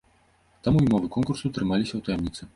[0.67, 2.43] Таму і ўмовы конкурсу трымаліся ў таямніцы.